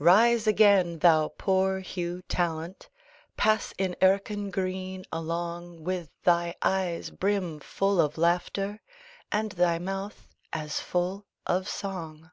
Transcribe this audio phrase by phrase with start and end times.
[0.00, 2.88] Rise again, thou poor Hugh Tallant!
[3.36, 8.80] Pass in erkin green along With thy eyes brim full of laughter,
[9.30, 12.32] And thy mouth as full of song.